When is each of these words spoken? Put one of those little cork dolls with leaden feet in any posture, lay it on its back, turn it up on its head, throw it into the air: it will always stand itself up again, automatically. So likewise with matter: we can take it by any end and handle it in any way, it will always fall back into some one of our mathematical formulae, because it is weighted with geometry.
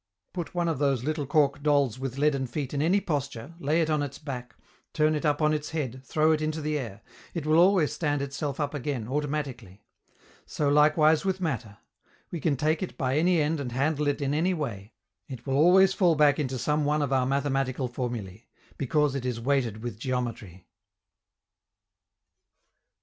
Put 0.33 0.55
one 0.55 0.67
of 0.67 0.79
those 0.79 1.03
little 1.03 1.27
cork 1.27 1.61
dolls 1.61 1.99
with 1.99 2.17
leaden 2.17 2.47
feet 2.47 2.73
in 2.73 2.81
any 2.81 2.99
posture, 2.99 3.53
lay 3.59 3.81
it 3.83 3.89
on 3.91 4.01
its 4.01 4.17
back, 4.17 4.55
turn 4.93 5.13
it 5.13 5.27
up 5.27 5.43
on 5.43 5.53
its 5.53 5.69
head, 5.69 6.01
throw 6.03 6.31
it 6.31 6.41
into 6.41 6.59
the 6.59 6.75
air: 6.79 7.01
it 7.35 7.45
will 7.45 7.59
always 7.59 7.93
stand 7.93 8.19
itself 8.19 8.59
up 8.59 8.73
again, 8.73 9.07
automatically. 9.07 9.83
So 10.47 10.69
likewise 10.69 11.23
with 11.23 11.39
matter: 11.39 11.77
we 12.31 12.39
can 12.39 12.57
take 12.57 12.81
it 12.81 12.97
by 12.97 13.15
any 13.19 13.39
end 13.39 13.59
and 13.59 13.73
handle 13.73 14.07
it 14.07 14.21
in 14.23 14.33
any 14.33 14.55
way, 14.55 14.93
it 15.27 15.45
will 15.45 15.53
always 15.55 15.93
fall 15.93 16.15
back 16.15 16.39
into 16.39 16.57
some 16.57 16.83
one 16.83 17.03
of 17.03 17.13
our 17.13 17.27
mathematical 17.27 17.87
formulae, 17.87 18.47
because 18.79 19.13
it 19.13 19.23
is 19.23 19.39
weighted 19.39 19.83
with 19.83 19.99
geometry. 19.99 20.65